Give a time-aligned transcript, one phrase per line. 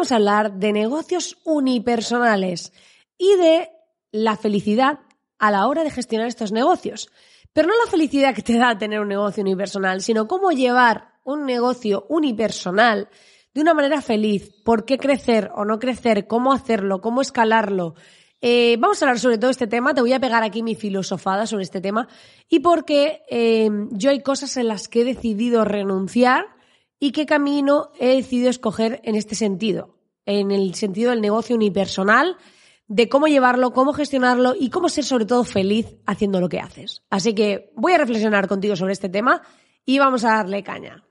[0.00, 2.72] vamos a hablar de negocios unipersonales
[3.18, 3.68] y de
[4.12, 5.00] la felicidad
[5.38, 7.10] a la hora de gestionar estos negocios.
[7.52, 11.44] Pero no la felicidad que te da tener un negocio unipersonal, sino cómo llevar un
[11.44, 13.10] negocio unipersonal
[13.52, 17.94] de una manera feliz, por qué crecer o no crecer, cómo hacerlo, cómo escalarlo.
[18.40, 21.46] Eh, vamos a hablar sobre todo este tema, te voy a pegar aquí mi filosofada
[21.46, 22.08] sobre este tema
[22.48, 26.46] y porque eh, yo hay cosas en las que he decidido renunciar
[27.00, 29.96] y qué camino he decidido escoger en este sentido,
[30.26, 32.36] en el sentido del negocio unipersonal,
[32.86, 37.02] de cómo llevarlo, cómo gestionarlo y cómo ser sobre todo feliz haciendo lo que haces.
[37.08, 39.42] Así que voy a reflexionar contigo sobre este tema
[39.86, 41.04] y vamos a darle caña.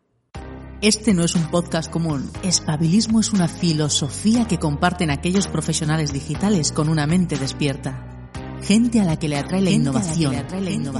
[0.82, 2.32] Este no es un podcast común.
[2.44, 8.19] Espabilismo es una filosofía que comparten aquellos profesionales digitales con una mente despierta.
[8.62, 10.36] Gente a la que le atrae la, innovación,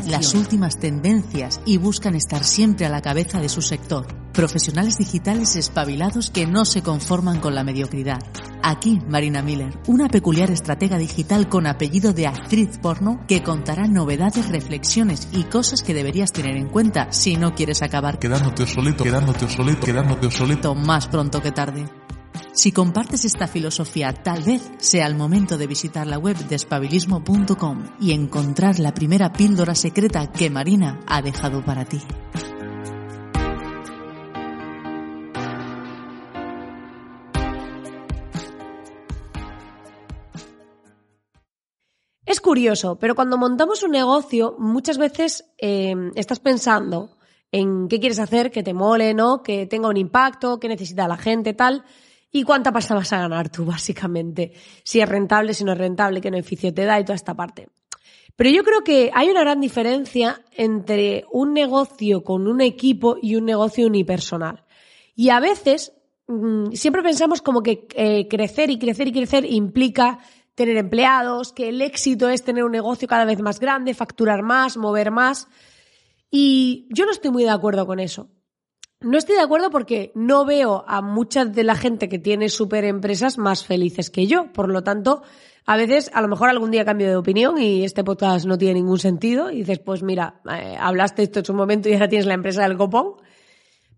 [0.08, 4.08] las últimas tendencias y buscan estar siempre a la cabeza de su sector.
[4.34, 8.20] Profesionales digitales espabilados que no se conforman con la mediocridad.
[8.64, 14.50] Aquí Marina Miller, una peculiar estratega digital con apellido de actriz porno que contará novedades,
[14.50, 19.46] reflexiones y cosas que deberías tener en cuenta si no quieres acabar quedándote obsoleto, quedándote
[19.46, 21.86] obsoleto, quedándote obsoleto más pronto que tarde.
[22.52, 27.84] Si compartes esta filosofía, tal vez sea el momento de visitar la web de espabilismo.com
[28.02, 32.02] y encontrar la primera píldora secreta que Marina ha dejado para ti.
[42.26, 47.18] Es curioso, pero cuando montamos un negocio, muchas veces eh, estás pensando
[47.52, 49.42] en qué quieres hacer, que te mole, ¿no?
[49.44, 51.84] Que tenga un impacto, qué necesita la gente, tal.
[52.32, 54.54] Y cuánta pasta vas a ganar tú, básicamente.
[54.84, 57.70] Si es rentable, si no es rentable, qué beneficio te da y toda esta parte.
[58.36, 63.36] Pero yo creo que hay una gran diferencia entre un negocio con un equipo y
[63.36, 64.64] un negocio unipersonal.
[65.16, 65.92] Y a veces
[66.28, 70.20] mm, siempre pensamos como que eh, crecer y crecer y crecer implica
[70.56, 74.78] tener empleados, que el éxito es tener un negocio cada vez más grande, facturar más,
[74.78, 75.48] mover más.
[76.32, 78.30] Y yo no estoy muy de acuerdo con eso.
[79.02, 82.84] No estoy de acuerdo porque no veo a mucha de la gente que tiene super
[82.84, 84.52] empresas más felices que yo.
[84.52, 85.22] Por lo tanto,
[85.66, 88.74] a veces, a lo mejor algún día cambio de opinión y este podcast no tiene
[88.74, 92.26] ningún sentido y dices, pues mira, eh, hablaste esto en su momento y ahora tienes
[92.26, 93.14] la empresa del copón.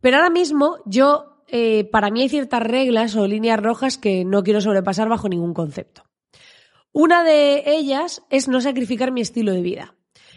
[0.02, 4.44] Pero ahora mismo yo, eh, para mí hay ciertas reglas o líneas rojas que no
[4.44, 6.04] quiero sobrepasar bajo ningún concepto.
[6.92, 9.96] Una de ellas es no sacrificar mi estilo de vida.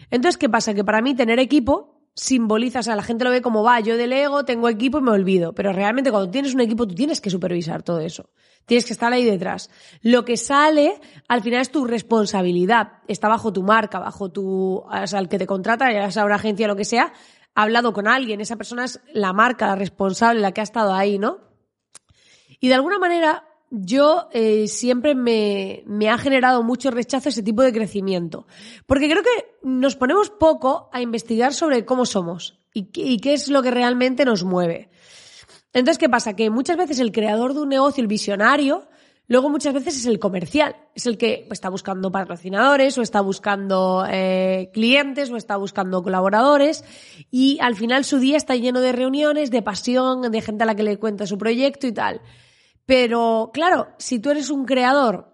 [0.09, 0.73] Entonces, ¿qué pasa?
[0.73, 3.97] Que para mí tener equipo simboliza, o sea, la gente lo ve como va, yo
[3.97, 5.53] delego, tengo equipo y me olvido.
[5.53, 8.29] Pero realmente cuando tienes un equipo tú tienes que supervisar todo eso.
[8.65, 9.69] Tienes que estar ahí detrás.
[10.01, 12.93] Lo que sale al final es tu responsabilidad.
[13.07, 16.35] Está bajo tu marca, bajo tu, o sea, el que te contrata, ya sea una
[16.35, 17.11] agencia lo que sea,
[17.53, 18.39] ha hablado con alguien.
[18.39, 21.39] Esa persona es la marca, la responsable, la que ha estado ahí, ¿no?
[22.61, 27.61] Y de alguna manera yo eh, siempre me, me, ha generado mucho rechazo ese tipo
[27.61, 28.47] de crecimiento.
[28.85, 33.63] Porque creo que nos ponemos poco a investigar sobre cómo somos y, qué es lo
[33.63, 34.89] que realmente nos mueve.
[35.73, 36.35] Entonces, ¿qué pasa?
[36.35, 38.87] Que muchas veces el creador de un negocio, el visionario,
[39.27, 40.75] luego muchas veces es el comercial.
[40.93, 46.83] Es el que está buscando patrocinadores o está buscando eh, clientes o está buscando colaboradores
[47.31, 50.75] y al final su día está lleno de reuniones, de pasión, de gente a la
[50.75, 52.21] que le cuenta su proyecto y tal.
[52.85, 55.31] Pero claro, si tú eres un creador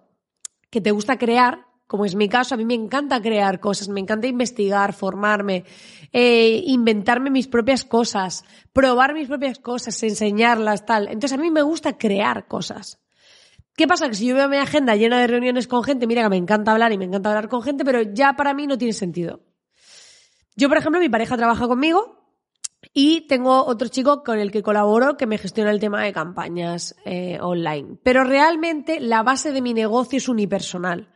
[0.70, 4.00] que te gusta crear, como es mi caso, a mí me encanta crear cosas, me
[4.00, 5.66] encanta investigar, formarme,
[6.14, 11.08] eh, inventarme mis propias cosas, probar mis propias cosas, enseñarlas, tal.
[11.08, 13.02] Entonces a mí me gusta crear cosas.
[13.76, 14.08] ¿Qué pasa?
[14.08, 16.72] Que si yo veo mi agenda llena de reuniones con gente, mira que me encanta
[16.72, 19.42] hablar y me encanta hablar con gente, pero ya para mí no tiene sentido.
[20.56, 22.21] Yo, por ejemplo, mi pareja trabaja conmigo
[22.94, 26.96] y tengo otro chico con el que colaboro que me gestiona el tema de campañas
[27.06, 27.98] eh, online.
[28.04, 31.10] Pero realmente la base de mi negocio es unipersonal.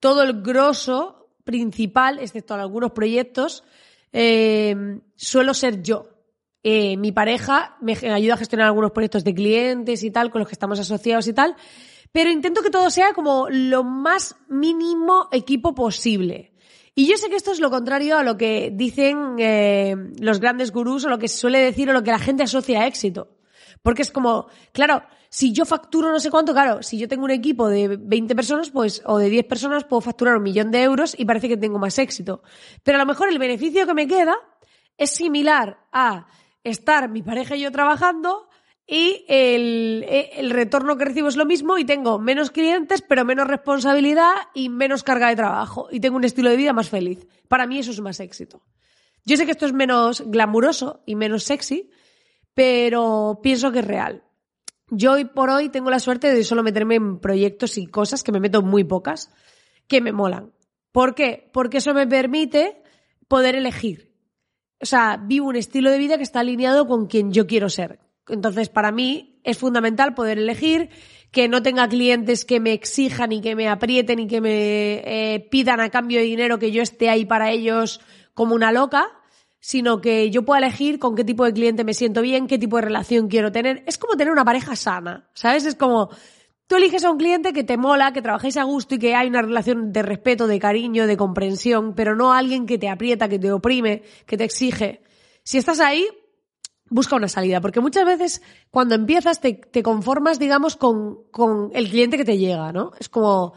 [0.00, 3.64] Todo el grosso principal, excepto en algunos proyectos,
[4.12, 6.08] eh, suelo ser yo.
[6.62, 10.48] Eh, mi pareja me ayuda a gestionar algunos proyectos de clientes y tal, con los
[10.48, 11.56] que estamos asociados y tal,
[12.12, 16.52] pero intento que todo sea como lo más mínimo equipo posible.
[16.98, 20.72] Y yo sé que esto es lo contrario a lo que dicen eh, los grandes
[20.72, 23.36] gurús o lo que se suele decir o lo que la gente asocia a éxito.
[23.84, 27.30] Porque es como, claro, si yo facturo no sé cuánto, claro, si yo tengo un
[27.30, 31.14] equipo de 20 personas, pues, o de 10 personas, puedo facturar un millón de euros
[31.16, 32.42] y parece que tengo más éxito.
[32.82, 34.34] Pero a lo mejor el beneficio que me queda
[34.96, 36.26] es similar a
[36.64, 38.47] estar mi pareja y yo trabajando
[38.90, 43.46] y el, el, retorno que recibo es lo mismo y tengo menos clientes, pero menos
[43.46, 47.26] responsabilidad y menos carga de trabajo y tengo un estilo de vida más feliz.
[47.48, 48.62] Para mí eso es más éxito.
[49.26, 51.90] Yo sé que esto es menos glamuroso y menos sexy,
[52.54, 54.24] pero pienso que es real.
[54.90, 58.32] yo hoy por hoy tengo la suerte de solo meterme en proyectos y cosas que
[58.32, 59.30] me meto muy pocas,
[59.86, 60.54] que me molan.
[60.92, 61.50] ¿Por qué?
[61.52, 62.82] Porque eso me permite
[63.28, 64.16] poder elegir.
[64.80, 68.07] O sea, vivo un estilo de vida que está alineado con quien yo quiero ser.
[68.28, 70.90] Entonces, para mí es fundamental poder elegir
[71.30, 75.40] que no tenga clientes que me exijan y que me aprieten y que me eh,
[75.50, 78.00] pidan a cambio de dinero que yo esté ahí para ellos
[78.34, 79.06] como una loca,
[79.60, 82.76] sino que yo pueda elegir con qué tipo de cliente me siento bien, qué tipo
[82.76, 83.82] de relación quiero tener.
[83.86, 85.66] Es como tener una pareja sana, ¿sabes?
[85.66, 86.10] Es como
[86.66, 89.28] tú eliges a un cliente que te mola, que trabajéis a gusto y que hay
[89.28, 93.38] una relación de respeto, de cariño, de comprensión, pero no alguien que te aprieta, que
[93.38, 95.02] te oprime, que te exige.
[95.42, 96.06] Si estás ahí,
[96.90, 102.16] busca una salida, porque muchas veces cuando empiezas te, conformas, digamos, con, con el cliente
[102.16, 102.92] que te llega, ¿no?
[102.98, 103.54] Es como,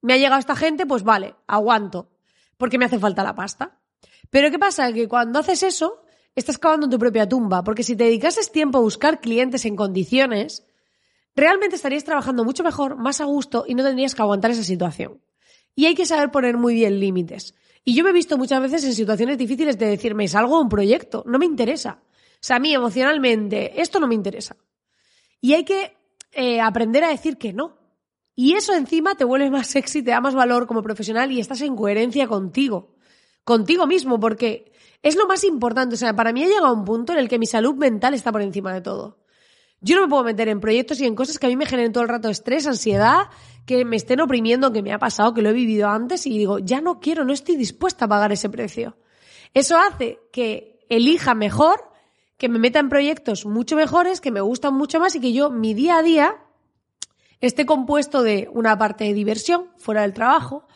[0.00, 2.10] me ha llegado esta gente, pues vale, aguanto,
[2.56, 3.78] porque me hace falta la pasta.
[4.30, 4.92] Pero ¿qué pasa?
[4.92, 6.02] Que cuando haces eso,
[6.34, 10.64] estás cavando tu propia tumba, porque si te dedicases tiempo a buscar clientes en condiciones,
[11.34, 15.20] realmente estarías trabajando mucho mejor, más a gusto y no tendrías que aguantar esa situación.
[15.74, 17.54] Y hay que saber poner muy bien límites.
[17.84, 20.68] Y yo me he visto muchas veces en situaciones difíciles de decirme, salgo a un
[20.68, 22.02] proyecto, no me interesa.
[22.42, 24.56] Sea, a mí emocionalmente, esto no me interesa.
[25.40, 25.96] Y hay que
[26.32, 27.78] eh, aprender a decir que no.
[28.34, 31.60] Y eso encima te vuelve más sexy, te da más valor como profesional y estás
[31.62, 32.92] en coherencia contigo
[33.44, 34.72] contigo mismo, porque
[35.02, 35.94] es lo más importante.
[35.94, 38.32] O sea, para mí ha llegado un punto en el que mi salud mental está
[38.32, 39.18] por encima de todo.
[39.80, 41.92] Yo no me puedo meter en proyectos y en cosas que a mí me generen
[41.92, 43.28] todo el rato estrés, ansiedad,
[43.66, 46.60] que me estén oprimiendo, que me ha pasado, que lo he vivido antes y digo,
[46.60, 48.96] ya no quiero, no estoy dispuesta a pagar ese precio.
[49.54, 51.90] Eso hace que elija mejor,
[52.42, 55.48] que me meta en proyectos mucho mejores, que me gustan mucho más y que yo,
[55.48, 56.42] mi día a día,
[57.40, 60.66] esté compuesto de una parte de diversión fuera del trabajo,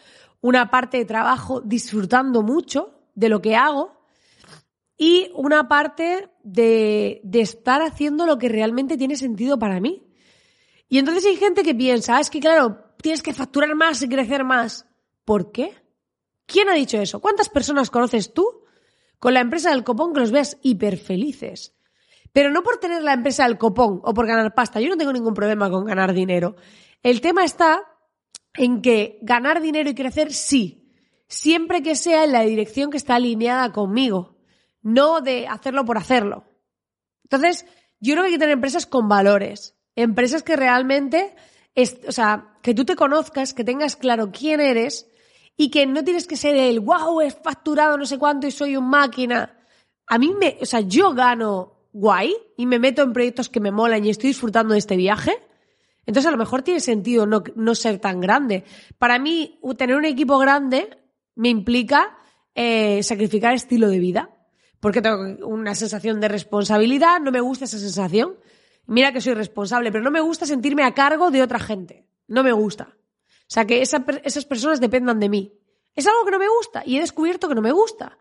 [0.41, 4.01] una parte de trabajo disfrutando mucho de lo que hago
[4.97, 10.07] y una parte de, de estar haciendo lo que realmente tiene sentido para mí.
[10.89, 14.09] Y entonces hay gente que piensa, ah, es que claro, tienes que facturar más y
[14.09, 14.87] crecer más.
[15.25, 15.75] ¿Por qué?
[16.47, 17.21] ¿Quién ha dicho eso?
[17.21, 18.66] ¿Cuántas personas conoces tú
[19.19, 21.75] con la empresa del copón que los veas hiper felices?
[22.33, 24.81] Pero no por tener la empresa del copón o por ganar pasta.
[24.81, 26.57] Yo no tengo ningún problema con ganar dinero.
[27.03, 27.83] El tema está
[28.55, 30.93] en que ganar dinero y crecer sí,
[31.29, 34.37] siempre que sea en la dirección que está alineada conmigo,
[34.83, 36.45] no de hacerlo por hacerlo.
[37.25, 37.67] Entonces,
[38.01, 41.35] yo creo que hay que tener empresas con valores, empresas que realmente,
[42.07, 45.09] o sea, que tú te conozcas, que tengas claro quién eres
[45.57, 48.77] y que no tienes que ser el, wow, he facturado no sé cuánto y soy
[48.77, 49.59] un máquina.
[50.07, 53.71] A mí me, o sea, yo gano guay y me meto en proyectos que me
[53.71, 55.41] molan y estoy disfrutando de este viaje
[56.07, 58.65] entonces a lo mejor tiene sentido no, no ser tan grande.
[58.97, 60.99] Para mí, tener un equipo grande
[61.35, 62.17] me implica
[62.55, 64.31] eh, sacrificar estilo de vida.
[64.79, 68.37] Porque tengo una sensación de responsabilidad, no me gusta esa sensación.
[68.87, 72.07] Mira que soy responsable, pero no me gusta sentirme a cargo de otra gente.
[72.29, 72.96] No me gusta.
[73.49, 75.53] O sea, que esas personas dependan de mí.
[75.95, 78.19] Es algo que no me gusta y he descubierto que no me gusta.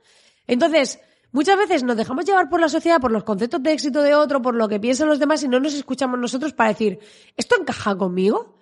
[0.48, 1.00] Entonces,
[1.36, 4.42] Muchas veces nos dejamos llevar por la sociedad, por los conceptos de éxito de otro,
[4.42, 6.98] por lo que piensan los demás y no nos escuchamos nosotros para decir,
[7.36, 8.56] ¿esto encaja conmigo?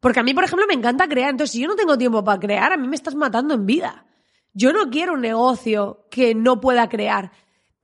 [0.00, 1.28] Porque a mí, por ejemplo, me encanta crear.
[1.28, 4.06] Entonces, si yo no tengo tiempo para crear, a mí me estás matando en vida.
[4.54, 7.30] Yo no quiero un negocio que no pueda crear.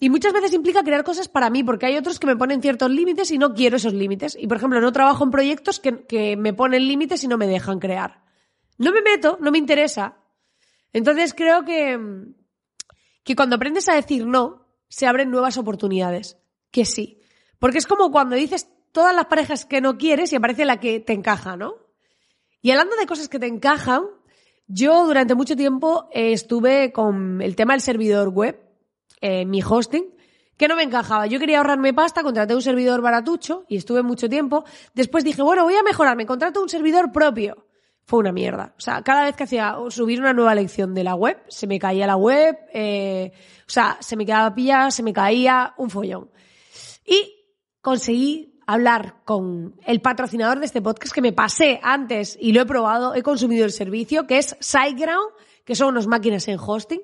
[0.00, 2.91] Y muchas veces implica crear cosas para mí, porque hay otros que me ponen ciertos
[2.91, 4.37] límites y no quiero esos límites.
[4.41, 7.47] Y, por ejemplo, no trabajo en proyectos que, que me ponen límites y no me
[7.47, 8.25] dejan crear.
[8.78, 10.16] No me meto, no me interesa.
[10.95, 12.00] Entonces creo que,
[13.23, 16.38] que cuando aprendes a decir no, se abren nuevas oportunidades.
[16.71, 17.21] Que sí.
[17.59, 21.00] Porque es como cuando dices todas las parejas que no quieres y aparece la que
[21.00, 21.75] te encaja, ¿no?
[22.62, 24.04] Y hablando de cosas que te encajan,
[24.66, 28.59] yo durante mucho tiempo eh, estuve con el tema del servidor web,
[29.20, 30.14] eh, mi hosting,
[30.56, 31.26] que no me encajaba.
[31.26, 34.64] Yo quería ahorrarme pasta, contraté un servidor baratucho y estuve mucho tiempo.
[34.94, 37.66] Después dije, bueno, voy a mejorarme, contrato un servidor propio
[38.10, 38.74] fue una mierda.
[38.76, 41.78] O sea, cada vez que hacía subir una nueva lección de la web, se me
[41.78, 46.28] caía la web, eh, o sea, se me quedaba pillada, se me caía, un follón.
[47.06, 47.36] Y
[47.80, 52.66] conseguí hablar con el patrocinador de este podcast que me pasé antes y lo he
[52.66, 55.32] probado, he consumido el servicio, que es SiteGround,
[55.64, 57.02] que son unas máquinas en hosting.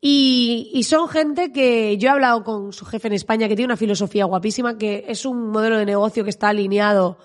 [0.00, 3.76] Y, son gente que yo he hablado con su jefe en España que tiene una
[3.76, 7.18] filosofía guapísima, que es un modelo de negocio que está alineado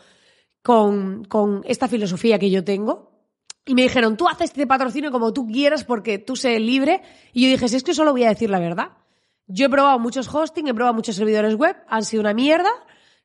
[0.63, 3.11] con, con esta filosofía que yo tengo.
[3.65, 7.01] Y me dijeron, tú haces este patrocinio como tú quieras porque tú sé libre.
[7.31, 8.97] Y yo dije, si es que solo voy a decir la verdad.
[9.45, 12.71] Yo he probado muchos hosting, he probado muchos servidores web, han sido una mierda,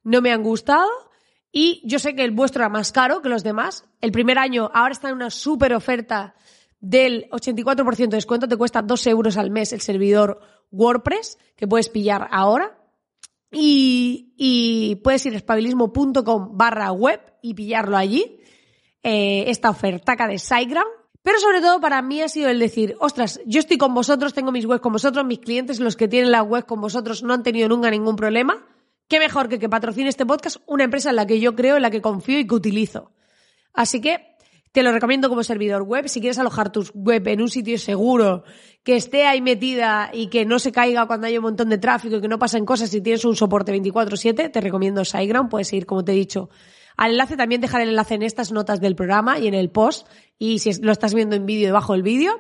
[0.03, 0.89] no me han gustado.
[1.51, 3.85] Y yo sé que el vuestro era más caro que los demás.
[4.01, 6.35] El primer año, ahora está en una súper oferta
[6.81, 11.89] del 84% de descuento, te cuesta 2 euros al mes el servidor WordPress, que puedes
[11.89, 12.75] pillar ahora.
[13.51, 18.41] Y, y puedes ir a espabilismo.com barra web y pillarlo allí,
[19.03, 20.99] eh, esta ofertaca de SiteGround.
[21.23, 24.53] Pero sobre todo para mí ha sido el decir, ostras, yo estoy con vosotros, tengo
[24.53, 27.43] mis webs con vosotros, mis clientes, los que tienen la web con vosotros no han
[27.43, 28.67] tenido nunca ningún problema.
[29.09, 31.83] Qué mejor que que patrocine este podcast una empresa en la que yo creo, en
[31.83, 33.13] la que confío y que utilizo.
[33.73, 34.28] Así que
[34.79, 36.09] te lo recomiendo como servidor web.
[36.09, 38.45] Si quieres alojar tus web en un sitio seguro,
[38.85, 42.15] que esté ahí metida y que no se caiga cuando hay un montón de tráfico
[42.15, 45.51] y que no pasen cosas si tienes un soporte 24/7, te recomiendo SiteGround.
[45.51, 46.49] Puedes ir, como te he dicho,
[46.97, 47.37] al enlace.
[47.37, 50.07] También dejar el enlace en estas notas del programa y en el post.
[50.39, 52.39] Y si lo estás viendo en vídeo, debajo del vídeo.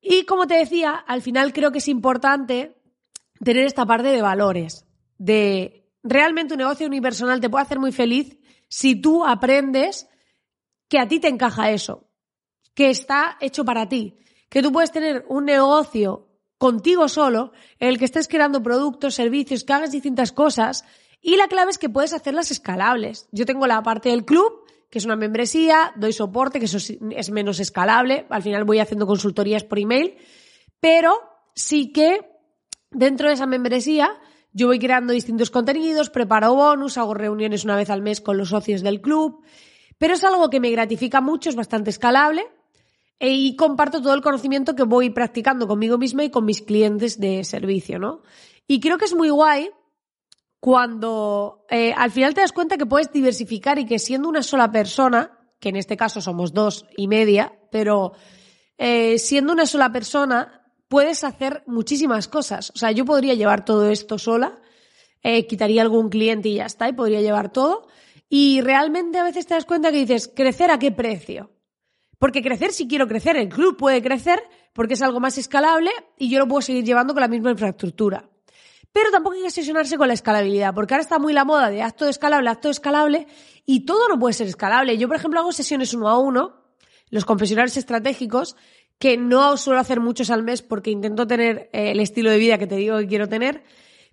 [0.00, 2.74] Y como te decía, al final creo que es importante
[3.44, 4.86] tener esta parte de valores.
[5.18, 8.38] De realmente un negocio unipersonal te puede hacer muy feliz
[8.70, 10.08] si tú aprendes
[10.88, 12.08] que a ti te encaja eso,
[12.74, 14.16] que está hecho para ti,
[14.48, 19.64] que tú puedes tener un negocio contigo solo en el que estés creando productos, servicios,
[19.64, 20.84] que hagas distintas cosas
[21.20, 23.28] y la clave es que puedes hacerlas escalables.
[23.32, 27.30] Yo tengo la parte del club, que es una membresía, doy soporte, que eso es
[27.30, 30.16] menos escalable, al final voy haciendo consultorías por email,
[30.80, 31.12] pero
[31.54, 32.20] sí que
[32.90, 34.18] dentro de esa membresía
[34.52, 38.48] yo voy creando distintos contenidos, preparo bonus, hago reuniones una vez al mes con los
[38.48, 39.44] socios del club
[39.98, 42.46] pero es algo que me gratifica mucho, es bastante escalable
[43.18, 47.18] e, y comparto todo el conocimiento que voy practicando conmigo misma y con mis clientes
[47.20, 48.22] de servicio, ¿no?
[48.66, 49.70] Y creo que es muy guay
[50.60, 54.70] cuando eh, al final te das cuenta que puedes diversificar y que siendo una sola
[54.70, 58.12] persona, que en este caso somos dos y media, pero
[58.76, 62.70] eh, siendo una sola persona puedes hacer muchísimas cosas.
[62.74, 64.60] O sea, yo podría llevar todo esto sola,
[65.22, 67.88] eh, quitaría algún cliente y ya está, y podría llevar todo.
[68.28, 71.50] Y realmente a veces te das cuenta que dices, ¿crecer a qué precio?
[72.18, 74.42] Porque crecer si quiero crecer, el club puede crecer
[74.72, 78.28] porque es algo más escalable y yo lo puedo seguir llevando con la misma infraestructura.
[78.92, 81.82] Pero tampoco hay que sesionarse con la escalabilidad, porque ahora está muy la moda de
[81.82, 83.26] acto escalable, acto escalable,
[83.64, 84.96] y todo no puede ser escalable.
[84.98, 86.64] Yo, por ejemplo, hago sesiones uno a uno,
[87.10, 88.56] los confesionales estratégicos,
[88.98, 92.58] que no suelo hacer muchos al mes porque intento tener eh, el estilo de vida
[92.58, 93.62] que te digo que quiero tener,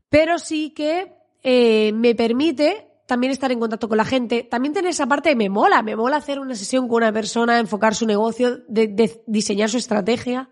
[0.10, 4.90] pero sí que eh, me permite también estar en contacto con la gente, también tener
[4.90, 8.06] esa parte de me mola, me mola hacer una sesión con una persona, enfocar su
[8.06, 10.50] negocio, de, diseñar su estrategia.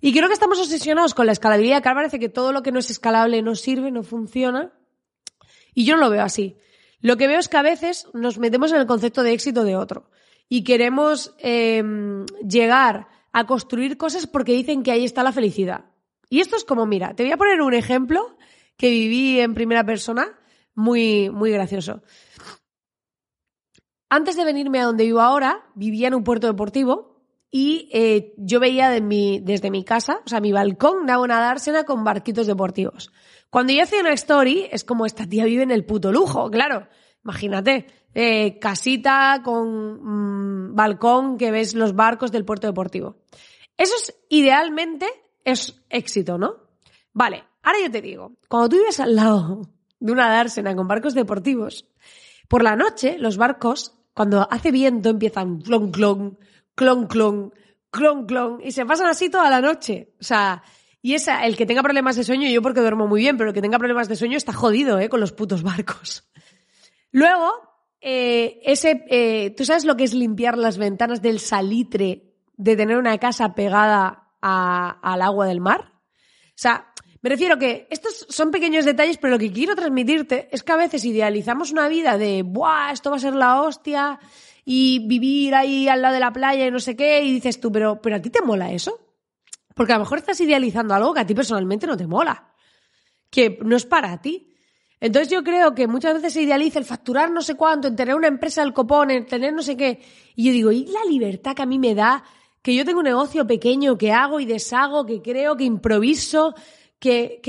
[0.00, 2.78] Y creo que estamos obsesionados con la escalabilidad, que parece que todo lo que no
[2.78, 4.72] es escalable no sirve, no funciona.
[5.74, 6.56] Y yo no lo veo así.
[7.00, 9.76] Lo que veo es que a veces nos metemos en el concepto de éxito de
[9.76, 10.10] otro
[10.48, 15.84] y queremos em, llegar a construir cosas porque dicen que ahí está la felicidad.
[16.28, 18.36] Y esto es como, mira, te voy a poner un ejemplo
[18.76, 20.38] que viví en primera persona
[20.78, 22.02] muy, muy gracioso.
[24.08, 27.20] Antes de venirme a donde vivo ahora, vivía en un puerto deportivo
[27.50, 31.40] y eh, yo veía de mi, desde mi casa, o sea, mi balcón, daba una
[31.40, 33.10] dársena con barquitos deportivos.
[33.50, 36.86] Cuando yo hacía una story, es como esta tía vive en el puto lujo, claro.
[37.24, 43.16] Imagínate, eh, casita con mm, balcón que ves los barcos del puerto deportivo.
[43.76, 45.06] Eso es idealmente
[45.44, 46.68] es éxito, ¿no?
[47.12, 49.62] Vale, ahora yo te digo, cuando tú vives al lado
[50.00, 51.86] de una dársena con barcos deportivos.
[52.48, 56.38] Por la noche, los barcos, cuando hace viento, empiezan clon, clon,
[56.74, 57.52] clon, clon,
[57.90, 60.14] clon, clon, y se pasan así toda la noche.
[60.20, 60.62] O sea,
[61.02, 63.54] y esa, el que tenga problemas de sueño, yo porque duermo muy bien, pero el
[63.54, 65.08] que tenga problemas de sueño está jodido, ¿eh?
[65.08, 66.28] Con los putos barcos.
[67.10, 67.52] Luego,
[68.00, 72.96] eh, ese, eh, ¿tú sabes lo que es limpiar las ventanas del salitre de tener
[72.96, 75.92] una casa pegada al agua del mar?
[76.48, 76.87] O sea,
[77.20, 80.76] me refiero que estos son pequeños detalles, pero lo que quiero transmitirte es que a
[80.76, 82.92] veces idealizamos una vida de, ¡buah!
[82.92, 84.20] Esto va a ser la hostia
[84.64, 87.72] y vivir ahí al lado de la playa y no sé qué, y dices tú,
[87.72, 89.00] pero, pero ¿a ti te mola eso?
[89.74, 92.52] Porque a lo mejor estás idealizando algo que a ti personalmente no te mola,
[93.30, 94.54] que no es para ti.
[95.00, 98.14] Entonces yo creo que muchas veces se idealiza el facturar no sé cuánto, en tener
[98.14, 100.00] una empresa del copón, en tener no sé qué.
[100.34, 102.22] Y yo digo, ¿y la libertad que a mí me da?
[102.62, 106.54] Que yo tengo un negocio pequeño que hago y deshago, que creo, que improviso,
[106.98, 107.40] que,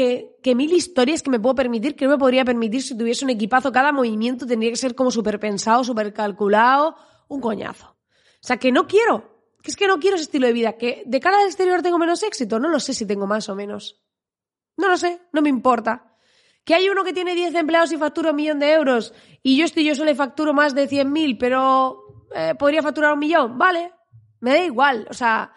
[0.43, 3.31] que, mil historias que me puedo permitir, que no me podría permitir si tuviese un
[3.31, 3.71] equipazo.
[3.71, 6.95] Cada movimiento tendría que ser como súper pensado, súper calculado,
[7.27, 7.87] un coñazo.
[7.87, 11.03] O sea, que no quiero, que es que no quiero ese estilo de vida, que
[11.05, 14.01] de cara al exterior tengo menos éxito, no lo sé si tengo más o menos.
[14.77, 16.15] No lo sé, no me importa.
[16.63, 19.65] Que hay uno que tiene 10 empleados y factura un millón de euros y yo
[19.65, 23.91] estoy yo solo y facturo más de 100.000, pero eh, podría facturar un millón, vale,
[24.39, 25.07] me da igual.
[25.09, 25.51] O sea,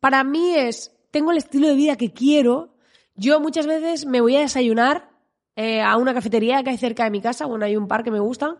[0.00, 2.73] para mí es, tengo el estilo de vida que quiero
[3.16, 5.10] yo muchas veces me voy a desayunar
[5.56, 8.10] eh, a una cafetería que hay cerca de mi casa, bueno, hay un par que
[8.10, 8.56] me gustan,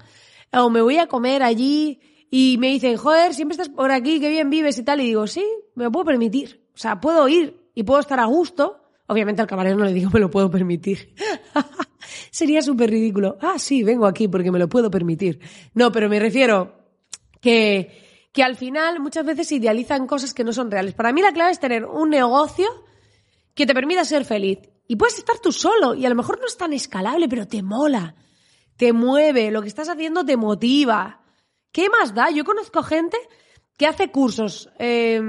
[0.52, 4.28] o me voy a comer allí y me dicen, joder, siempre estás por aquí, qué
[4.28, 5.44] bien vives y tal, y digo, sí,
[5.74, 6.64] me lo puedo permitir.
[6.74, 8.80] O sea, puedo ir y puedo estar a gusto.
[9.06, 11.14] Obviamente al camarero no le digo, me lo puedo permitir.
[12.30, 13.38] Sería súper ridículo.
[13.40, 15.40] Ah, sí, vengo aquí porque me lo puedo permitir.
[15.74, 16.76] No, pero me refiero
[17.40, 20.94] que, que al final muchas veces idealizan cosas que no son reales.
[20.94, 22.66] Para mí la clave es tener un negocio
[23.54, 24.58] que te permita ser feliz.
[24.86, 27.62] Y puedes estar tú solo y a lo mejor no es tan escalable, pero te
[27.62, 28.14] mola,
[28.76, 31.22] te mueve, lo que estás haciendo te motiva.
[31.72, 32.30] ¿Qué más da?
[32.30, 33.16] Yo conozco gente
[33.76, 35.20] que hace cursos eh,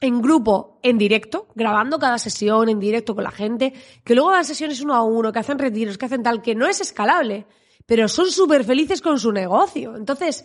[0.00, 3.72] en grupo, en directo, grabando cada sesión en directo con la gente,
[4.04, 6.66] que luego dan sesiones uno a uno, que hacen retiros, que hacen tal, que no
[6.66, 7.46] es escalable,
[7.86, 9.96] pero son súper felices con su negocio.
[9.96, 10.44] Entonces,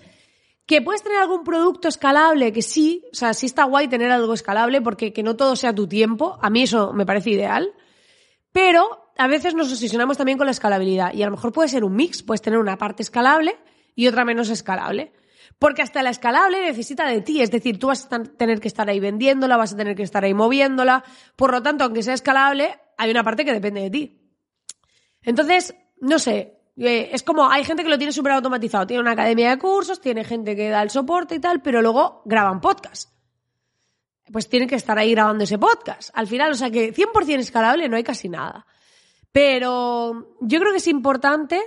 [0.66, 4.34] que puedes tener algún producto escalable, que sí, o sea, sí está guay tener algo
[4.34, 7.74] escalable porque que no todo sea tu tiempo, a mí eso me parece ideal,
[8.52, 11.84] pero a veces nos obsesionamos también con la escalabilidad y a lo mejor puede ser
[11.84, 13.58] un mix, puedes tener una parte escalable
[13.96, 15.14] y otra menos escalable.
[15.60, 18.90] Porque hasta la escalable necesita de ti, es decir, tú vas a tener que estar
[18.90, 21.04] ahí vendiéndola, vas a tener que estar ahí moviéndola,
[21.36, 24.22] por lo tanto, aunque sea escalable, hay una parte que depende de ti.
[25.22, 29.12] Entonces, no sé, eh, es como hay gente que lo tiene súper automatizado, tiene una
[29.12, 33.12] academia de cursos, tiene gente que da el soporte y tal, pero luego graban podcast.
[34.32, 36.10] Pues tienen que estar ahí grabando ese podcast.
[36.14, 38.66] Al final, o sea que 100% escalable no hay casi nada.
[39.32, 41.62] Pero yo creo que es importante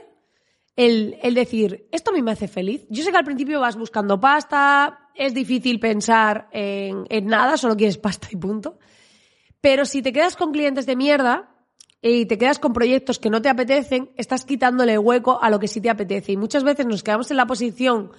[0.76, 2.86] el, el, decir, esto a mí me hace feliz.
[2.88, 7.76] Yo sé que al principio vas buscando pasta, es difícil pensar en, en nada, solo
[7.76, 8.78] quieres pasta y punto.
[9.60, 11.53] Pero si te quedas con clientes de mierda
[12.10, 15.68] y te quedas con proyectos que no te apetecen, estás quitándole hueco a lo que
[15.68, 16.32] sí te apetece.
[16.32, 18.12] Y muchas veces nos quedamos en la posición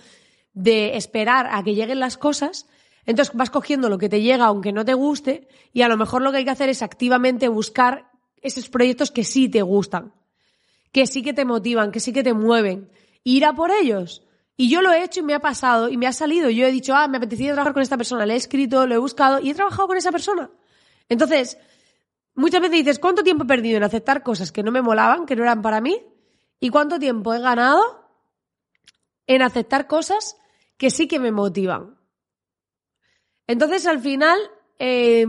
[0.54, 2.68] de esperar a que lleguen las cosas.
[3.06, 6.22] Entonces vas cogiendo lo que te llega aunque no te guste y a lo mejor
[6.22, 8.10] lo que hay que hacer es activamente buscar
[8.42, 10.14] esos proyectos que sí te gustan
[10.96, 12.90] que sí que te motivan, que sí que te mueven.
[13.26, 14.24] Ir a por ellos.
[14.56, 16.50] Y yo lo he hecho y me ha pasado y me ha salido.
[16.50, 18.98] Yo he dicho, ah, me apetecía trabajar con esta persona, le he escrito, lo he
[18.98, 20.50] buscado y he trabajado con esa persona.
[21.10, 21.58] Entonces,
[22.36, 25.36] muchas veces dices, ¿cuánto tiempo he perdido en aceptar cosas que no me molaban, que
[25.36, 26.02] no eran para mí?
[26.60, 27.82] ¿Y cuánto tiempo he ganado
[29.28, 30.38] en aceptar cosas
[30.78, 31.98] que sí que me motivan?
[33.48, 34.40] Entonces, al final,
[34.80, 35.26] eh,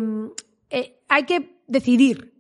[0.71, 2.37] eh, hay que decidir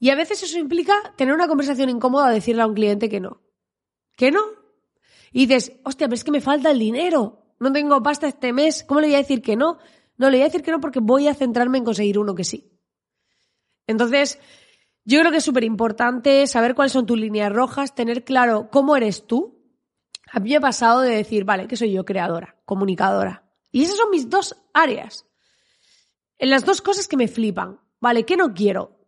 [0.00, 3.42] y a veces eso implica tener una conversación incómoda, decirle a un cliente que no.
[4.16, 4.40] ¿Que no?
[5.30, 7.44] Y dices, hostia, pero es que me falta el dinero.
[7.60, 8.82] No tengo pasta este mes.
[8.82, 9.78] ¿Cómo le voy a decir que no?
[10.16, 12.44] No, le voy a decir que no porque voy a centrarme en conseguir uno que
[12.44, 12.69] sí.
[13.90, 14.38] Entonces,
[15.04, 18.96] yo creo que es súper importante saber cuáles son tus líneas rojas, tener claro cómo
[18.96, 19.60] eres tú.
[20.32, 23.44] A mí me ha pasado de decir, vale, que soy yo creadora, comunicadora.
[23.72, 25.26] Y esas son mis dos áreas.
[26.38, 27.80] En las dos cosas que me flipan.
[28.00, 29.00] Vale, ¿qué no quiero?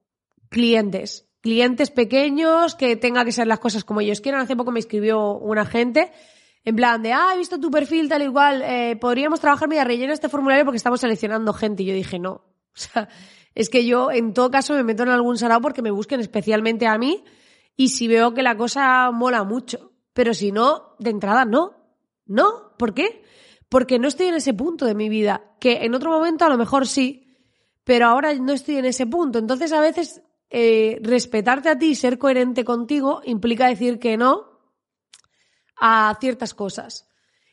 [0.52, 1.28] clientes.
[1.40, 4.42] Clientes pequeños que tenga que ser las cosas como ellos quieran.
[4.42, 6.12] Hace poco me escribió una gente
[6.64, 10.12] en plan de, ah, he visto tu perfil tal igual, eh, podríamos trabajar, mira, rellena
[10.12, 11.82] este formulario porque estamos seleccionando gente.
[11.82, 12.44] Y yo dije, no.
[12.76, 13.08] O sea,
[13.54, 16.86] es que yo en todo caso me meto en algún sarao porque me busquen especialmente
[16.86, 17.24] a mí
[17.76, 19.92] y si veo que la cosa mola mucho.
[20.12, 21.74] Pero si no, de entrada no.
[22.26, 22.74] No.
[22.78, 23.22] ¿Por qué?
[23.68, 25.54] Porque no estoy en ese punto de mi vida.
[25.60, 27.36] Que en otro momento a lo mejor sí,
[27.84, 29.38] pero ahora no estoy en ese punto.
[29.38, 34.52] Entonces a veces eh, respetarte a ti y ser coherente contigo implica decir que no
[35.76, 37.08] a ciertas cosas.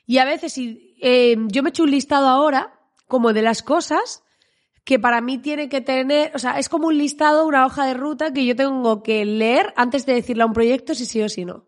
[0.06, 3.64] Y a veces, si, eh, yo me he hecho un listado ahora como de las
[3.64, 4.24] cosas
[4.90, 7.94] que para mí tiene que tener, o sea, es como un listado, una hoja de
[7.94, 11.30] ruta que yo tengo que leer antes de decirle a un proyecto si sí o
[11.30, 11.68] si no.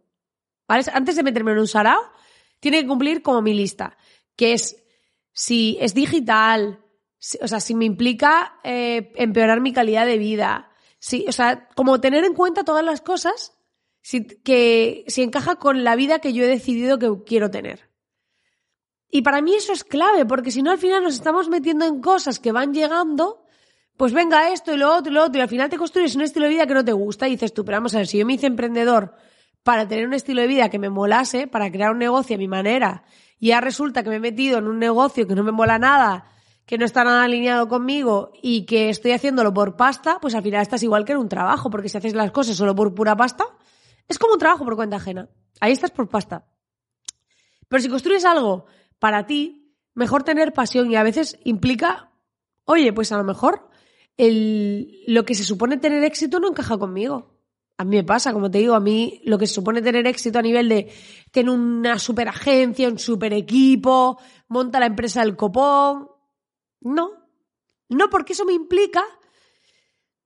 [0.67, 0.86] ¿Vale?
[0.91, 2.01] Antes de meterme en un sarao,
[2.60, 3.95] tiene que cumplir como mi lista,
[4.36, 4.84] que es
[5.34, 6.84] si es digital,
[7.41, 11.99] o sea, si me implica eh, empeorar mi calidad de vida, Sí, o sea, como
[11.99, 13.57] tener en cuenta todas las cosas
[14.01, 17.90] si, que si encaja con la vida que yo he decidido que quiero tener.
[19.12, 22.00] Y para mí eso es clave, porque si no al final nos estamos metiendo en
[22.02, 23.45] cosas que van llegando,
[23.97, 26.21] pues venga esto y lo otro y lo otro, y al final te construyes un
[26.21, 28.17] estilo de vida que no te gusta y dices tú, pero vamos a ver, si
[28.17, 29.13] yo me hice emprendedor
[29.63, 32.47] para tener un estilo de vida que me molase, para crear un negocio a mi
[32.47, 33.04] manera,
[33.38, 36.26] y ya resulta que me he metido en un negocio que no me mola nada,
[36.65, 40.62] que no está nada alineado conmigo y que estoy haciéndolo por pasta, pues al final
[40.62, 43.43] estás igual que en un trabajo, porque si haces las cosas solo por pura pasta,
[44.08, 45.28] es como un trabajo por cuenta ajena.
[45.60, 46.45] Ahí estás por pasta.
[47.67, 48.67] Pero si construyes algo
[49.01, 52.11] para ti, mejor tener pasión y a veces implica,
[52.65, 53.67] oye, pues a lo mejor
[54.15, 57.35] el, lo que se supone tener éxito no encaja conmigo.
[57.79, 60.37] A mí me pasa, como te digo, a mí lo que se supone tener éxito
[60.37, 60.93] a nivel de
[61.31, 66.07] tener una super agencia, un super equipo, monta la empresa del copón,
[66.79, 67.09] no,
[67.89, 69.03] no porque eso me implica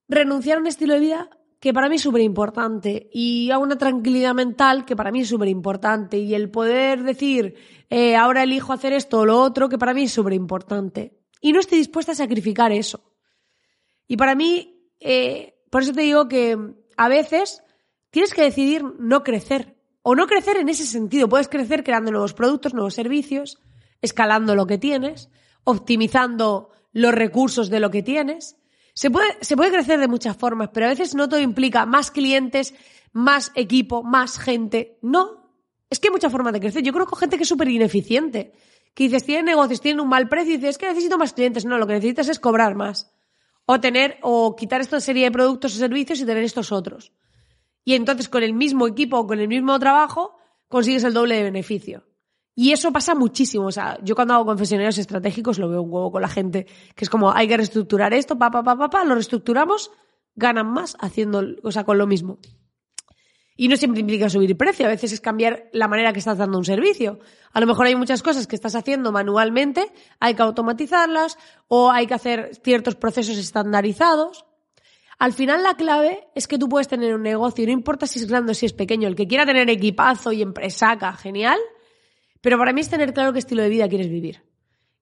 [0.10, 1.30] renunciar a un estilo de vida
[1.66, 5.30] que para mí es súper importante y a una tranquilidad mental que para mí es
[5.30, 7.56] súper importante y el poder decir
[7.90, 11.54] eh, ahora elijo hacer esto o lo otro que para mí es súper importante y
[11.54, 13.04] no estoy dispuesta a sacrificar eso.
[14.08, 16.56] Y para mí, eh, por eso te digo que
[16.98, 17.64] a veces
[18.12, 19.76] tienes que decidir no crecer.
[20.04, 21.28] O no crecer en ese sentido.
[21.28, 23.58] Puedes crecer creando nuevos productos, nuevos servicios,
[24.04, 25.30] escalando lo que tienes,
[25.64, 28.56] optimizando los recursos de lo que tienes.
[28.96, 32.12] Se puede, se puede crecer de muchas formas, pero a veces no todo implica más
[32.12, 32.74] clientes,
[33.12, 34.98] más equipo, más gente.
[35.02, 35.52] No.
[35.90, 36.82] Es que hay muchas formas de crecer.
[36.82, 38.54] Yo conozco gente que es súper ineficiente.
[38.94, 41.66] Que dices, tienen negocios, tienen un mal precio y dices, es que necesito más clientes.
[41.66, 43.14] No, lo que necesitas es cobrar más.
[43.66, 47.12] O tener, o quitar esta serie de productos o servicios y tener estos otros.
[47.84, 50.38] Y entonces con el mismo equipo o con el mismo trabajo
[50.70, 52.06] consigues el doble de beneficio.
[52.56, 53.66] Y eso pasa muchísimo.
[53.66, 56.66] O sea, yo cuando hago confesionarios estratégicos lo veo un huevo con la gente,
[56.96, 59.92] que es como, hay que reestructurar esto, pa, pa, pa, pa, pa, lo reestructuramos,
[60.36, 62.40] ganan más haciendo, o sea, con lo mismo.
[63.58, 66.58] Y no siempre implica subir precio, a veces es cambiar la manera que estás dando
[66.58, 67.20] un servicio.
[67.54, 71.38] A lo mejor hay muchas cosas que estás haciendo manualmente, hay que automatizarlas
[71.68, 74.46] o hay que hacer ciertos procesos estandarizados.
[75.20, 78.28] Al final la clave es que tú puedes tener un negocio, no importa si es
[78.28, 81.60] grande o si es pequeño, el que quiera tener equipazo y empresaca, genial,
[82.46, 84.44] pero para mí es tener claro qué estilo de vida quieres vivir.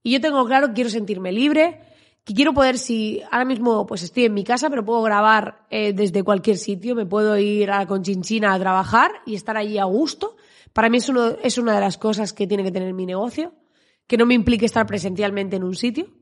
[0.01, 1.81] Y yo tengo claro que quiero sentirme libre,
[2.23, 5.91] que quiero poder, si ahora mismo pues estoy en mi casa, pero puedo grabar eh,
[5.91, 10.37] desde cualquier sitio, me puedo ir a Conchinchina a trabajar y estar allí a gusto.
[10.71, 13.53] Para mí es, uno, es una de las cosas que tiene que tener mi negocio,
[14.07, 16.13] que no me implique estar presencialmente en un sitio.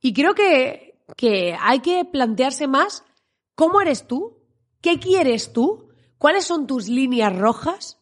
[0.00, 3.02] Y creo que, que hay que plantearse más
[3.56, 4.38] cómo eres tú,
[4.80, 7.99] qué quieres tú, cuáles son tus líneas rojas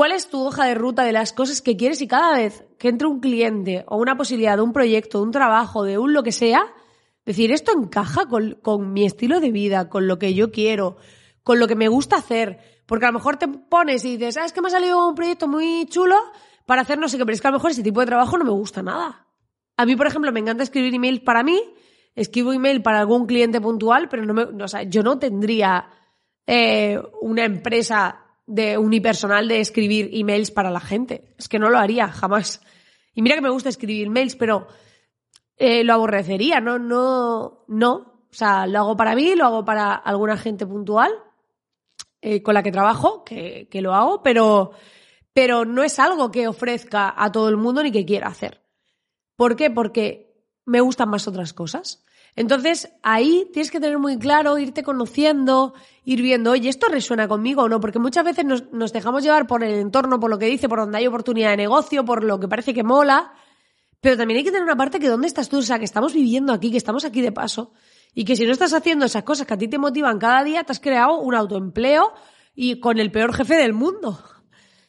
[0.00, 2.88] ¿Cuál es tu hoja de ruta de las cosas que quieres y cada vez que
[2.88, 6.22] entre un cliente o una posibilidad de un proyecto, de un trabajo, de un lo
[6.22, 6.72] que sea,
[7.26, 10.96] decir, esto encaja con, con mi estilo de vida, con lo que yo quiero,
[11.42, 12.82] con lo que me gusta hacer?
[12.86, 15.14] Porque a lo mejor te pones y dices, ah, es que me ha salido un
[15.14, 16.16] proyecto muy chulo
[16.64, 18.38] para hacer no sé qué, pero es que a lo mejor ese tipo de trabajo
[18.38, 19.26] no me gusta nada.
[19.76, 21.62] A mí, por ejemplo, me encanta escribir emails para mí,
[22.14, 25.90] escribo email para algún cliente puntual, pero no me, o sea, yo no tendría
[26.46, 28.19] eh, una empresa
[28.50, 31.34] de unipersonal de escribir emails para la gente.
[31.38, 32.60] Es que no lo haría jamás.
[33.14, 34.66] Y mira que me gusta escribir mails, pero
[35.56, 37.94] eh, lo aborrecería, no, no, no.
[37.94, 41.12] O sea, lo hago para mí, lo hago para alguna gente puntual
[42.20, 44.72] eh, con la que trabajo, que, que lo hago, pero,
[45.32, 48.62] pero no es algo que ofrezca a todo el mundo ni que quiera hacer.
[49.36, 49.70] ¿Por qué?
[49.70, 52.04] Porque me gustan más otras cosas.
[52.36, 57.62] Entonces, ahí tienes que tener muy claro, irte conociendo, ir viendo, oye, ¿esto resuena conmigo
[57.62, 57.80] o no?
[57.80, 60.98] Porque muchas veces nos, dejamos llevar por el entorno, por lo que dice, por donde
[60.98, 63.32] hay oportunidad de negocio, por lo que parece que mola.
[64.00, 66.14] Pero también hay que tener una parte que dónde estás tú, o sea, que estamos
[66.14, 67.72] viviendo aquí, que estamos aquí de paso.
[68.14, 70.64] Y que si no estás haciendo esas cosas que a ti te motivan cada día,
[70.64, 72.12] te has creado un autoempleo
[72.54, 74.18] y con el peor jefe del mundo.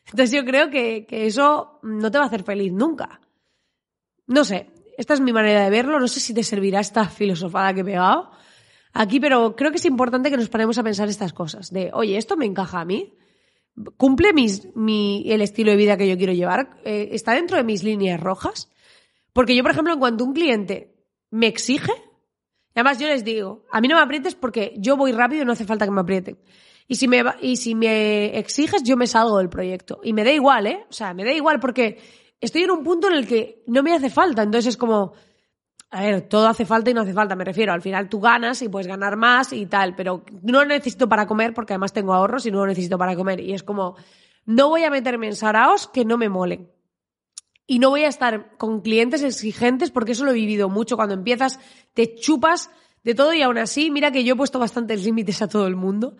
[0.06, 3.22] Entonces yo creo que, que eso no te va a hacer feliz nunca.
[4.28, 6.00] No sé, esta es mi manera de verlo.
[6.00, 8.30] No sé si te servirá esta filosofada que he pegado
[8.94, 11.72] aquí, pero creo que es importante que nos paremos a pensar estas cosas.
[11.72, 13.16] De, oye, ¿esto me encaja a mí?
[13.98, 16.78] ¿Cumple mi, el estilo de vida que yo quiero llevar?
[16.86, 18.70] Eh, ¿Está dentro de mis líneas rojas?
[19.34, 20.94] Porque yo, por ejemplo, en cuanto un cliente
[21.32, 21.94] me exige,
[22.76, 25.54] además yo les digo, a mí no me aprietes porque yo voy rápido y no
[25.54, 26.38] hace falta que me aprieten.
[26.88, 30.00] Y si me, y si me exiges, yo me salgo del proyecto.
[30.04, 30.86] Y me da igual, ¿eh?
[30.92, 31.98] O sea, me da igual porque
[32.42, 34.44] estoy en un punto en el que no me hace falta.
[34.44, 35.14] Entonces es como,
[35.92, 37.72] a ver, todo hace falta y no hace falta, me refiero.
[37.72, 41.28] Al final tú ganas y puedes ganar más y tal, pero no lo necesito para
[41.28, 43.40] comer porque además tengo ahorros y no lo necesito para comer.
[43.40, 43.96] Y es como,
[44.46, 46.72] no voy a meterme en saraos que no me molen.
[47.68, 50.98] Y no voy a estar con clientes exigentes porque eso lo he vivido mucho.
[50.98, 51.60] Cuando empiezas,
[51.94, 52.70] te chupas
[53.04, 55.76] de todo y aún así, mira que yo he puesto bastantes límites a todo el
[55.76, 56.16] mundo.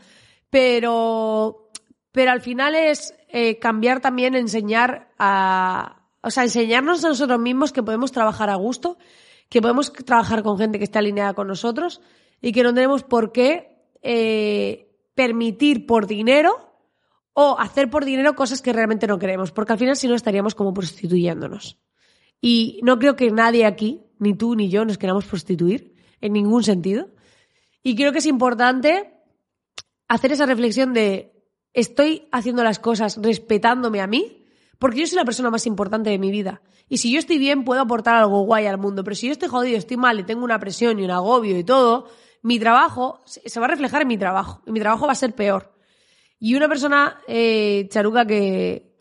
[0.50, 1.72] Pero,
[2.12, 7.72] pero al final es eh, cambiar también, enseñar a, o sea, enseñarnos a nosotros mismos
[7.72, 8.98] que podemos trabajar a gusto,
[9.50, 12.02] que podemos trabajar con gente que está alineada con nosotros
[12.42, 16.72] y que no tenemos por qué eh, permitir por dinero
[17.34, 20.56] o hacer por dinero cosas que realmente no queremos, porque al final si no estaríamos
[20.56, 21.80] como prostituyéndonos.
[22.42, 26.64] Y no creo que nadie aquí, ni tú ni yo, nos queramos prostituir en ningún
[26.64, 27.10] sentido.
[27.84, 29.14] Y creo que es importante
[30.08, 31.32] hacer esa reflexión de
[31.74, 34.41] estoy haciendo las cosas respetándome a mí
[34.82, 36.64] porque yo soy la persona más importante de mi vida.
[36.90, 39.04] Y si yo estoy bien, puedo aportar algo guay al mundo.
[39.04, 41.64] Pero si yo estoy jodido, estoy mal y tengo una presión y un agobio y
[41.64, 42.08] todo,
[42.42, 44.64] mi trabajo se va a reflejar en mi trabajo.
[44.66, 45.72] Y mi trabajo va a ser peor.
[46.40, 48.96] Y una persona, eh, Charuca, que,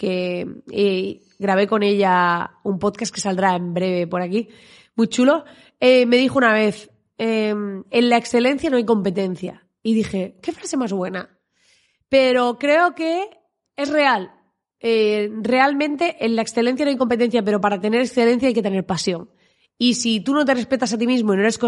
[0.70, 4.50] eh, grabé con ella un podcast que saldrá en breve por aquí,
[4.96, 5.46] muy chulo,
[5.80, 9.66] eh, me dijo una vez, em, en la excelencia no hay competencia.
[9.82, 11.38] Y dije, qué frase más buena.
[12.10, 13.30] Pero creo que
[13.76, 14.34] es real.
[14.80, 18.86] Eh, realmente en la excelencia no hay competencia, pero para tener excelencia hay que tener
[18.86, 19.30] pasión.
[19.76, 21.58] Y si tú no te respetas a ti mismo y no eres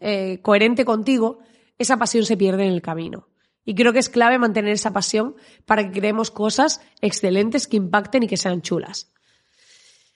[0.00, 1.38] eh, coherente contigo,
[1.78, 3.28] esa pasión se pierde en el camino.
[3.64, 8.22] Y creo que es clave mantener esa pasión para que creemos cosas excelentes que impacten
[8.22, 9.12] y que sean chulas.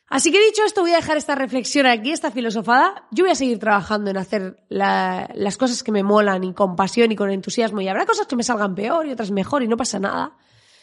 [0.06, 3.06] Así que dicho esto, voy a dejar esta reflexión aquí, esta filosofada.
[3.12, 7.12] Yo voy a seguir trabajando en hacer las cosas que me molan y con pasión
[7.12, 7.80] y con entusiasmo.
[7.80, 10.36] Y habrá cosas que me salgan peor y otras mejor y no pasa nada.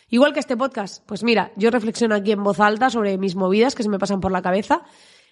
[0.10, 1.04] Igual que este podcast.
[1.06, 4.22] Pues mira, yo reflexiono aquí en voz alta sobre mis movidas que se me pasan
[4.22, 4.84] por la cabeza.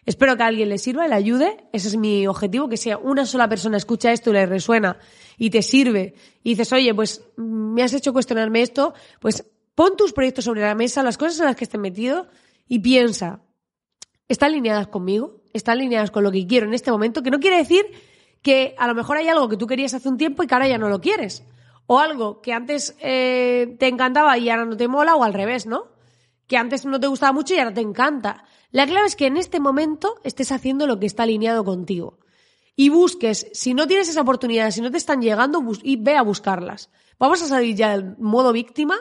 [0.05, 1.67] Espero que a alguien le sirva y le ayude.
[1.71, 4.97] Ese es mi objetivo, que sea una sola persona escucha esto y le resuena
[5.37, 6.13] y te sirve.
[6.43, 8.93] Y dices, oye, pues me has hecho cuestionarme esto.
[9.19, 12.27] Pues pon tus proyectos sobre la mesa, las cosas en las que esté metido
[12.67, 13.41] y piensa,
[14.27, 17.57] están alineadas conmigo, están alineadas con lo que quiero en este momento, que no quiere
[17.57, 17.85] decir
[18.41, 20.67] que a lo mejor hay algo que tú querías hace un tiempo y que ahora
[20.67, 21.43] ya no lo quieres.
[21.87, 25.65] O algo que antes eh, te encantaba y ahora no te mola, o al revés,
[25.65, 25.87] ¿no?
[26.47, 28.45] Que antes no te gustaba mucho y ahora te encanta.
[28.71, 32.19] La clave es que en este momento estés haciendo lo que está alineado contigo.
[32.75, 36.23] Y busques, si no tienes esa oportunidad, si no te están llegando, y ve a
[36.23, 36.89] buscarlas.
[37.17, 38.97] Vamos a salir ya del modo víctima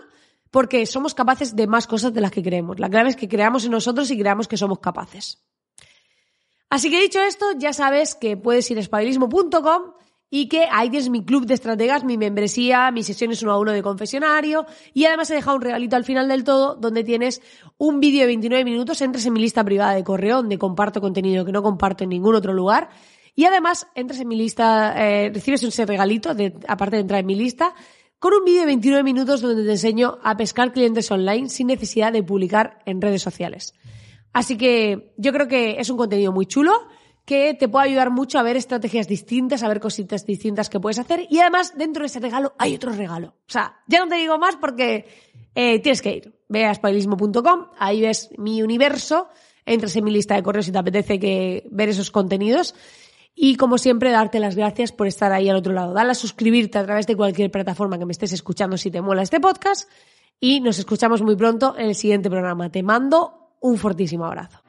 [0.50, 2.78] porque somos capaces de más cosas de las que creemos.
[2.78, 5.42] La clave es que creamos en nosotros y creamos que somos capaces.
[6.70, 9.94] Así que dicho esto, ya sabes que puedes ir a espabilismo.com
[10.30, 13.72] y que ahí tienes mi club de estrategas, mi membresía, mis sesiones uno a uno
[13.72, 17.40] de confesionario y además he dejado un regalito al final del todo donde tienes
[17.78, 21.44] un vídeo de 29 minutos, entres en mi lista privada de correo donde comparto contenido
[21.44, 22.88] que no comparto en ningún otro lugar
[23.34, 26.30] y además entres en mi lista, eh, recibes ese regalito
[26.68, 27.74] aparte de entrar en mi lista
[28.18, 32.12] con un vídeo de 29 minutos donde te enseño a pescar clientes online sin necesidad
[32.12, 33.74] de publicar en redes sociales.
[34.32, 36.72] Así que yo creo que es un contenido muy chulo
[37.24, 40.98] que te puede ayudar mucho a ver estrategias distintas, a ver cositas distintas que puedes
[40.98, 43.28] hacer y además dentro de ese regalo hay otro regalo.
[43.28, 45.06] O sea, ya no te digo más porque
[45.54, 46.34] eh, tienes que ir.
[46.48, 49.28] Ve a spoilismo.com, ahí ves mi universo,
[49.64, 52.74] entras en mi lista de correos si te apetece que ver esos contenidos
[53.34, 55.92] y como siempre, darte las gracias por estar ahí al otro lado.
[55.92, 59.22] Dale a suscribirte a través de cualquier plataforma que me estés escuchando si te mola
[59.22, 59.90] este podcast.
[60.38, 62.70] Y nos escuchamos muy pronto en el siguiente programa.
[62.70, 64.63] Te mando un fortísimo abrazo.